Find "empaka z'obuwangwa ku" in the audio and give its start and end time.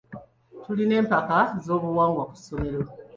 1.01-2.35